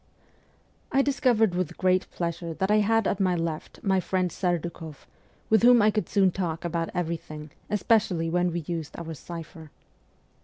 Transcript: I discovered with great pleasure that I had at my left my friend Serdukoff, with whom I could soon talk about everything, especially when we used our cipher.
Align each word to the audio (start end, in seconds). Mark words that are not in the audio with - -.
I 0.91 1.03
discovered 1.03 1.53
with 1.53 1.77
great 1.77 2.09
pleasure 2.09 2.55
that 2.55 2.71
I 2.71 2.77
had 2.77 3.05
at 3.05 3.19
my 3.19 3.35
left 3.35 3.83
my 3.83 3.99
friend 3.99 4.31
Serdukoff, 4.31 5.05
with 5.47 5.61
whom 5.61 5.79
I 5.79 5.91
could 5.91 6.09
soon 6.09 6.31
talk 6.31 6.65
about 6.65 6.89
everything, 6.95 7.51
especially 7.69 8.27
when 8.27 8.51
we 8.51 8.61
used 8.65 8.97
our 8.97 9.13
cipher. 9.13 9.69